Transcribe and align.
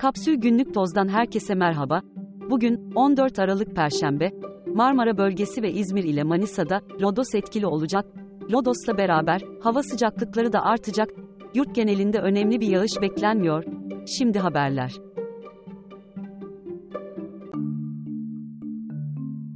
Kapsül 0.00 0.34
Günlük 0.34 0.74
Toz'dan 0.74 1.08
herkese 1.08 1.54
merhaba. 1.54 2.02
Bugün 2.50 2.92
14 2.94 3.38
Aralık 3.38 3.76
Perşembe. 3.76 4.30
Marmara 4.74 5.18
bölgesi 5.18 5.62
ve 5.62 5.72
İzmir 5.72 6.04
ile 6.04 6.22
Manisa'da 6.22 6.80
lodos 7.00 7.34
etkili 7.34 7.66
olacak. 7.66 8.04
Lodos'la 8.52 8.98
beraber 8.98 9.40
hava 9.62 9.82
sıcaklıkları 9.82 10.52
da 10.52 10.62
artacak. 10.62 11.08
Yurt 11.54 11.74
genelinde 11.74 12.18
önemli 12.18 12.60
bir 12.60 12.66
yağış 12.66 12.92
beklenmiyor. 13.02 13.64
Şimdi 14.18 14.38
haberler. 14.38 14.92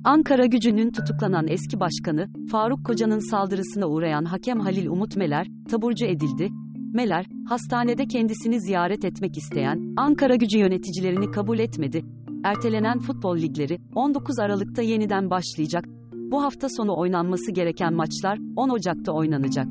Ankara 0.05 0.47
gücünün 0.47 0.91
tutuklanan 0.91 1.49
eski 1.49 1.81
başkanı, 1.81 2.29
Faruk 2.51 2.87
Koca'nın 2.87 3.31
saldırısına 3.31 3.87
uğrayan 3.87 4.25
hakem 4.25 4.61
Halil 4.61 4.87
Umut 4.87 5.17
Meler, 5.17 5.47
taburcu 5.71 6.07
edildi. 6.07 6.49
Meler, 6.95 7.27
hastanede 7.49 8.07
kendisini 8.07 8.61
ziyaret 8.61 9.05
etmek 9.05 9.37
isteyen, 9.37 9.95
Ankara 9.97 10.35
gücü 10.35 10.59
yöneticilerini 10.59 11.31
kabul 11.31 11.59
etmedi. 11.59 12.05
Ertelenen 12.45 12.99
futbol 12.99 13.37
ligleri, 13.37 13.79
19 13.95 14.39
Aralık'ta 14.39 14.83
yeniden 14.83 15.31
başlayacak. 15.31 15.85
Bu 16.13 16.43
hafta 16.43 16.69
sonu 16.77 16.99
oynanması 16.99 17.53
gereken 17.53 17.95
maçlar, 17.95 18.39
10 18.57 18.69
Ocak'ta 18.69 19.13
oynanacak. 19.13 19.67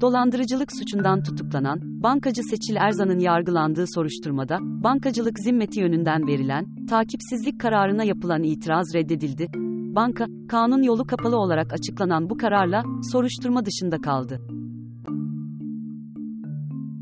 Dolandırıcılık 0.00 0.72
suçundan 0.78 1.22
tutuklanan, 1.22 2.02
bankacı 2.02 2.42
Seçil 2.42 2.76
Erzan'ın 2.76 3.18
yargılandığı 3.18 3.86
soruşturmada, 3.94 4.58
bankacılık 4.60 5.38
zimmeti 5.38 5.80
yönünden 5.80 6.26
verilen, 6.26 6.86
takipsizlik 6.86 7.60
kararına 7.60 8.04
yapılan 8.04 8.42
itiraz 8.42 8.94
reddedildi. 8.94 9.67
Banka, 9.94 10.26
kanun 10.48 10.82
yolu 10.82 11.04
kapalı 11.04 11.36
olarak 11.36 11.72
açıklanan 11.72 12.30
bu 12.30 12.36
kararla, 12.36 12.82
soruşturma 13.12 13.64
dışında 13.64 13.98
kaldı. 13.98 14.40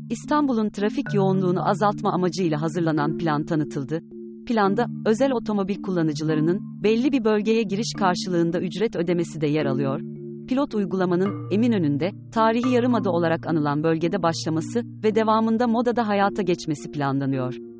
İstanbul'un 0.09 0.69
trafik 0.69 1.13
yoğunluğunu 1.13 1.69
azaltma 1.69 2.13
amacıyla 2.13 2.61
hazırlanan 2.61 3.17
plan 3.17 3.45
tanıtıldı. 3.45 3.99
Planda, 4.47 4.85
özel 5.05 5.31
otomobil 5.31 5.81
kullanıcılarının, 5.81 6.83
belli 6.83 7.11
bir 7.11 7.23
bölgeye 7.23 7.63
giriş 7.63 7.93
karşılığında 7.99 8.59
ücret 8.59 8.95
ödemesi 8.95 9.41
de 9.41 9.47
yer 9.47 9.65
alıyor. 9.65 10.01
Pilot 10.47 10.75
uygulamanın, 10.75 11.51
Eminönü'nde, 11.51 12.11
tarihi 12.31 12.69
yarımada 12.69 13.11
olarak 13.11 13.47
anılan 13.47 13.83
bölgede 13.83 14.23
başlaması 14.23 14.81
ve 15.03 15.15
devamında 15.15 15.67
Moda'da 15.67 16.07
hayata 16.07 16.41
geçmesi 16.41 16.91
planlanıyor. 16.91 17.76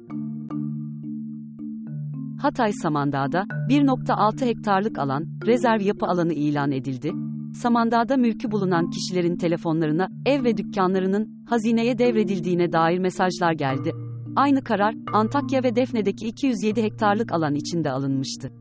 Hatay 2.42 2.72
Samandağ'da 2.74 3.46
1.6 3.70 4.46
hektarlık 4.46 5.00
alan, 5.00 5.26
rezerv 5.46 5.82
yapı 5.82 6.06
alanı 6.06 6.34
ilan 6.34 6.72
edildi. 6.72 7.12
Samandağ'da 7.54 8.18
mülkü 8.18 8.52
bulunan 8.52 8.90
kişilerin 8.90 9.36
telefonlarına, 9.36 10.08
ev 10.26 10.44
ve 10.44 10.58
dükkanlarının 10.58 11.46
hazineye 11.46 11.98
devredildiğine 11.98 12.72
dair 12.72 13.00
mesajlar 13.00 13.52
geldi. 13.52 13.92
Aynı 14.36 14.64
karar, 14.64 14.96
Antakya 15.14 15.64
ve 15.64 15.76
Defne'deki 15.76 16.28
207 16.28 16.84
hektarlık 16.84 17.32
alan 17.32 17.56
içinde 17.56 17.92
alınmıştı. 17.92 18.52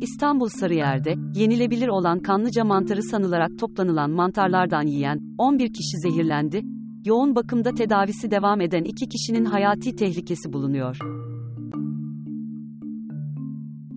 İstanbul 0.00 0.48
Sarıyer'de, 0.48 1.14
yenilebilir 1.34 1.88
olan 1.88 2.18
kanlıca 2.18 2.64
mantarı 2.64 3.02
sanılarak 3.02 3.58
toplanılan 3.58 4.10
mantarlardan 4.10 4.86
yiyen, 4.86 5.20
11 5.38 5.72
kişi 5.72 5.98
zehirlendi, 5.98 6.62
yoğun 7.04 7.34
bakımda 7.34 7.74
tedavisi 7.74 8.30
devam 8.30 8.60
eden 8.60 8.84
iki 8.84 9.08
kişinin 9.08 9.44
hayati 9.44 9.96
tehlikesi 9.96 10.52
bulunuyor. 10.52 10.98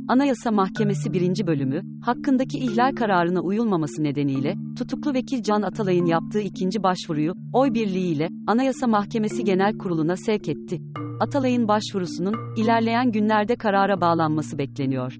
Anayasa 0.07 0.51
Mahkemesi 0.51 1.13
1. 1.13 1.47
bölümü, 1.47 1.81
hakkındaki 2.01 2.57
ihlal 2.57 2.95
kararına 2.95 3.41
uyulmaması 3.41 4.03
nedeniyle, 4.03 4.55
tutuklu 4.77 5.13
vekil 5.13 5.43
Can 5.43 5.61
Atalay'ın 5.61 6.05
yaptığı 6.05 6.39
ikinci 6.39 6.83
başvuruyu, 6.83 7.33
oy 7.53 7.73
birliğiyle, 7.73 8.29
Anayasa 8.47 8.87
Mahkemesi 8.87 9.43
Genel 9.43 9.77
Kurulu'na 9.77 10.15
sevk 10.15 10.49
etti. 10.49 10.81
Atalay'ın 11.19 11.67
başvurusunun, 11.67 12.55
ilerleyen 12.57 13.11
günlerde 13.11 13.55
karara 13.55 14.01
bağlanması 14.01 14.57
bekleniyor. 14.57 15.17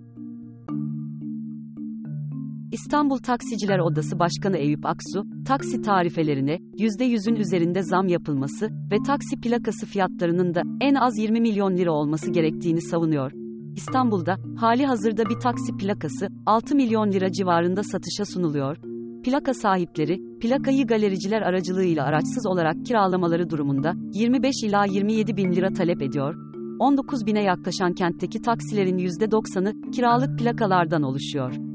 İstanbul 2.73 3.17
Taksiciler 3.17 3.79
Odası 3.79 4.19
Başkanı 4.19 4.57
Eyüp 4.57 4.85
Aksu, 4.85 5.23
taksi 5.47 5.81
tarifelerine 5.81 6.55
%100'ün 6.55 7.35
üzerinde 7.35 7.83
zam 7.83 8.07
yapılması 8.07 8.69
ve 8.91 8.95
taksi 9.07 9.39
plakası 9.41 9.85
fiyatlarının 9.85 10.55
da 10.55 10.61
en 10.81 10.95
az 10.95 11.17
20 11.17 11.41
milyon 11.41 11.77
lira 11.77 11.91
olması 11.91 12.31
gerektiğini 12.31 12.81
savunuyor. 12.81 13.31
İstanbul'da 13.75 14.35
hali 14.57 14.85
hazırda 14.85 15.25
bir 15.25 15.39
taksi 15.39 15.77
plakası 15.77 16.27
6 16.45 16.75
milyon 16.75 17.11
lira 17.11 17.31
civarında 17.31 17.83
satışa 17.83 18.25
sunuluyor. 18.25 18.77
Plaka 19.23 19.53
sahipleri, 19.53 20.39
plakayı 20.41 20.87
galericiler 20.87 21.41
aracılığıyla 21.41 22.05
araçsız 22.05 22.47
olarak 22.47 22.85
kiralamaları 22.85 23.49
durumunda 23.49 23.93
25 24.13 24.55
ila 24.63 24.85
27 24.85 25.37
bin 25.37 25.51
lira 25.51 25.73
talep 25.73 26.01
ediyor. 26.01 26.35
19 26.79 27.25
bine 27.25 27.43
yaklaşan 27.43 27.93
kentteki 27.93 28.41
taksilerin 28.41 28.97
%90'ı 28.97 29.91
kiralık 29.91 30.39
plakalardan 30.39 31.03
oluşuyor. 31.03 31.72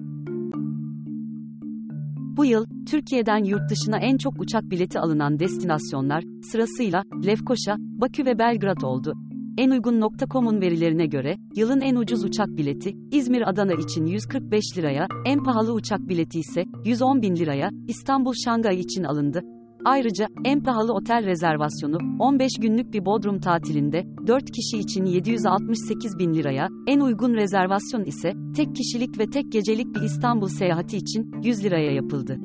Bu 2.38 2.44
yıl, 2.44 2.66
Türkiye'den 2.91 3.44
yurt 3.44 3.71
dışına 3.71 3.99
en 3.99 4.16
çok 4.16 4.41
uçak 4.41 4.62
bileti 4.62 5.00
alınan 5.00 5.38
destinasyonlar, 5.38 6.25
sırasıyla, 6.43 7.03
Lefkoşa, 7.26 7.76
Bakü 7.78 8.26
ve 8.26 8.38
Belgrad 8.38 8.82
oldu. 8.82 9.15
En 9.56 9.71
uygun 9.71 10.00
nokta.com'un 10.00 10.60
verilerine 10.60 11.06
göre, 11.06 11.37
yılın 11.56 11.81
en 11.81 11.97
ucuz 11.97 12.25
uçak 12.25 12.48
bileti, 12.48 12.97
İzmir-Adana 13.12 13.72
için 13.72 14.06
145 14.06 14.65
liraya, 14.77 15.06
en 15.27 15.43
pahalı 15.43 15.72
uçak 15.72 16.09
bileti 16.09 16.38
ise, 16.38 16.65
110 16.84 17.22
bin 17.22 17.37
liraya, 17.37 17.71
İstanbul-Şangay 17.88 18.81
için 18.81 19.04
alındı. 19.04 19.43
Ayrıca, 19.84 20.27
en 20.44 20.62
pahalı 20.62 20.93
otel 20.93 21.27
rezervasyonu, 21.27 21.99
15 22.19 22.53
günlük 22.61 22.93
bir 22.93 23.05
Bodrum 23.05 23.41
tatilinde, 23.41 24.06
4 24.27 24.44
kişi 24.50 24.78
için 24.78 25.05
768 25.05 26.19
bin 26.19 26.34
liraya, 26.34 26.69
en 26.87 27.00
uygun 27.00 27.34
rezervasyon 27.34 28.05
ise, 28.05 28.33
tek 28.56 28.77
kişilik 28.77 29.19
ve 29.19 29.27
tek 29.27 29.53
gecelik 29.53 29.94
bir 29.94 30.03
İstanbul 30.03 30.49
seyahati 30.49 30.97
için, 30.97 31.31
100 31.43 31.65
liraya 31.65 31.93
yapıldı. 31.93 32.39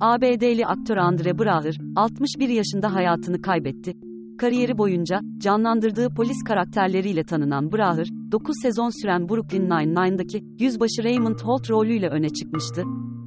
ABD'li 0.00 0.66
aktör 0.66 0.96
Andre 0.96 1.38
Braugher, 1.38 1.78
61 1.96 2.48
yaşında 2.48 2.94
hayatını 2.94 3.42
kaybetti. 3.42 3.92
Kariyeri 4.38 4.78
boyunca, 4.78 5.20
canlandırdığı 5.38 6.14
polis 6.14 6.42
karakterleriyle 6.48 7.24
tanınan 7.24 7.72
Braugher, 7.72 8.08
9 8.32 8.56
sezon 8.62 9.02
süren 9.02 9.28
Brooklyn 9.28 9.64
Nine-Nine'daki, 9.64 10.44
yüzbaşı 10.60 11.04
Raymond 11.04 11.38
Holt 11.40 11.70
rolüyle 11.70 12.08
öne 12.08 12.28
çıkmıştı. 12.28 12.82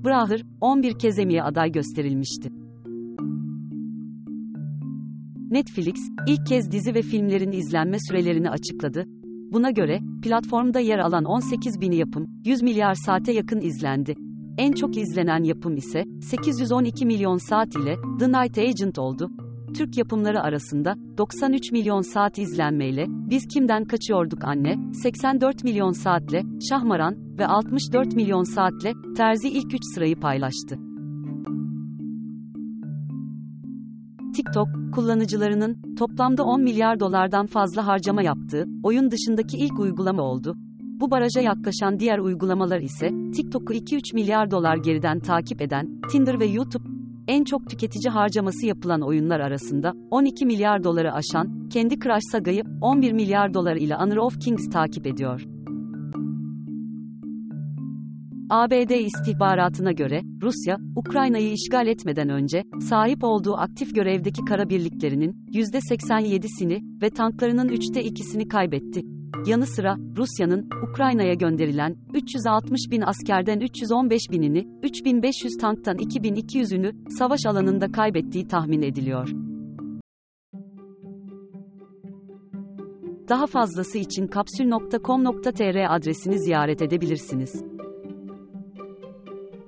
Braugher, 0.06 0.42
11 0.62 1.00
kez 1.00 1.20
Emmy'ye 1.20 1.44
aday 1.44 1.72
gösterilmişti. 1.72 2.50
Netflix, 5.52 5.96
ilk 6.28 6.48
kez 6.48 6.72
dizi 6.72 6.96
ve 6.96 7.02
filmlerin 7.02 7.52
izlenme 7.52 7.98
sürelerini 8.00 8.50
açıkladı. 8.50 9.06
Buna 9.54 9.72
göre, 9.72 10.00
platformda 10.24 10.80
yer 10.80 11.00
alan 11.00 11.24
18 11.24 11.82
bin 11.82 11.92
yapım, 11.92 12.28
100 12.46 12.62
milyar 12.62 12.94
saate 12.94 13.32
yakın 13.32 13.62
izlendi. 13.62 14.16
En 14.58 14.72
çok 14.72 14.98
izlenen 14.98 15.44
yapım 15.44 15.76
ise, 15.76 16.04
812 16.22 17.06
milyon 17.06 17.38
saat 17.38 17.76
ile 17.76 17.96
The 18.20 18.28
Night 18.28 18.58
Agent 18.58 19.00
oldu. 19.00 19.32
Türk 19.74 19.98
yapımları 19.98 20.42
arasında 20.42 20.96
93 21.18 21.72
milyon 21.72 22.02
saat 22.02 22.40
izlenmeyle 22.40 23.06
Biz 23.08 23.48
Kimden 23.48 23.86
Kaçıyorduk 23.86 24.44
Anne, 24.44 24.94
84 24.94 25.64
milyon 25.64 25.92
saatle 25.92 26.42
Şahmaran 26.70 27.38
ve 27.40 27.48
64 27.48 28.16
milyon 28.16 28.44
saatle 28.44 28.94
Terzi 29.18 29.50
ilk 29.50 29.74
3 29.74 29.80
sırayı 29.96 30.20
paylaştı. 30.20 30.80
TikTok, 34.36 34.68
kullanıcılarının 34.94 35.96
toplamda 35.96 36.44
10 36.44 36.62
milyar 36.64 37.00
dolardan 37.00 37.46
fazla 37.46 37.88
harcama 37.88 38.22
yaptığı 38.24 38.66
oyun 38.84 39.12
dışındaki 39.12 39.58
ilk 39.58 39.80
uygulama 39.80 40.24
oldu. 40.24 40.56
Bu 40.82 41.12
baraja 41.12 41.42
yaklaşan 41.42 42.00
diğer 42.00 42.20
uygulamalar 42.20 42.80
ise 42.80 43.10
TikTok'u 43.36 43.74
2-3 43.74 44.16
milyar 44.16 44.52
dolar 44.52 44.78
geriden 44.78 45.20
takip 45.20 45.62
eden 45.62 46.02
Tinder 46.12 46.40
ve 46.40 46.46
YouTube 46.46 47.03
en 47.28 47.44
çok 47.44 47.70
tüketici 47.70 48.12
harcaması 48.12 48.66
yapılan 48.66 49.02
oyunlar 49.02 49.40
arasında 49.40 49.94
12 50.12 50.46
milyar 50.46 50.84
doları 50.84 51.14
aşan 51.14 51.70
Candy 51.70 51.96
Crush 51.96 52.32
Saga'yı 52.32 52.64
11 52.82 53.12
milyar 53.12 53.54
dolar 53.54 53.76
ile 53.76 53.96
Honor 53.96 54.18
of 54.18 54.40
Kings 54.40 54.70
takip 54.70 55.08
ediyor. 55.08 55.46
ABD 58.50 58.90
istihbaratına 58.90 59.92
göre, 59.92 60.22
Rusya, 60.42 60.78
Ukrayna'yı 60.96 61.54
işgal 61.54 61.88
etmeden 61.88 62.30
önce, 62.30 62.64
sahip 62.90 63.24
olduğu 63.24 63.58
aktif 63.58 63.96
görevdeki 63.96 64.46
kara 64.46 64.70
birliklerinin 64.70 65.46
%87'sini 65.54 67.02
ve 67.02 67.10
tanklarının 67.10 67.70
üçte 67.70 68.04
ikisini 68.04 68.48
kaybetti. 68.48 69.02
Yanı 69.46 69.66
sıra, 69.66 69.98
Rusya'nın, 70.18 70.70
Ukrayna'ya 70.90 71.34
gönderilen, 71.34 71.96
360 72.14 72.92
bin 72.92 73.02
askerden 73.02 73.60
315 73.60 74.22
binini, 74.32 74.68
3500 74.84 75.58
tanktan 75.62 75.98
2200'ünü, 75.98 77.10
savaş 77.18 77.46
alanında 77.46 77.92
kaybettiği 77.92 78.48
tahmin 78.48 78.82
ediliyor. 78.82 79.30
Daha 83.30 83.48
fazlası 83.48 83.98
için 83.98 84.28
kapsül.com.tr 84.28 85.96
adresini 85.96 86.40
ziyaret 86.40 86.82
edebilirsiniz. 86.82 87.73